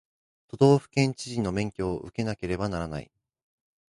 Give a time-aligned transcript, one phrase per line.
[0.47, 3.11] 都道府県知事の免許を受けなければならない